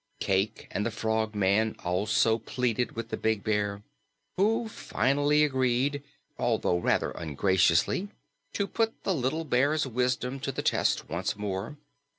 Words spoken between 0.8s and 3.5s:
the Frogman also pleaded with the big